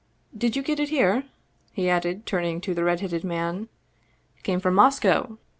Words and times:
"Did 0.35 0.55
you 0.55 0.63
get 0.63 0.79
it 0.79 0.89
here?" 0.89 1.25
he 1.73 1.87
added, 1.87 2.25
turning 2.25 2.59
to 2.61 2.73
the 2.73 2.83
red 2.83 3.01
headed 3.01 3.23
man." 3.23 3.69
Came 4.41 4.59
from 4.59 4.73
Moscow 4.73 5.37